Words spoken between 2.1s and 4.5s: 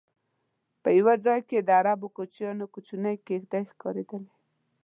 کوچیانو کوچنۍ کېږدی ښکارېدلې.